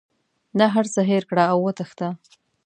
[0.57, 2.09] د هر څه هېر کړه او وتښته.